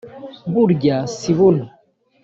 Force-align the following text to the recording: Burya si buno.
Burya 0.53 0.95
si 1.17 1.31
buno. 1.37 1.65